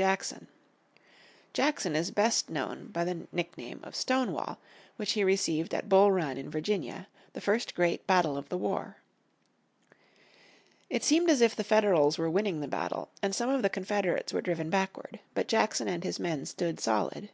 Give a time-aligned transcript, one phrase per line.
[0.00, 0.46] Jackson.
[1.52, 4.56] Jackson is best known by the nickname of Stonewall,
[4.96, 8.56] which he received at Bull Run in West Virginia, the first great battle of the
[8.56, 8.96] war.
[10.88, 14.32] It seemed as if the Federals were winning the battle, and some of the Confederates
[14.32, 15.20] were driven backward.
[15.34, 17.28] But Jackson and his men stood solid.